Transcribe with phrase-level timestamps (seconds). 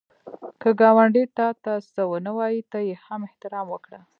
[0.61, 3.99] که ګاونډی تا ته څه ونه وايي، ته یې هم احترام وکړه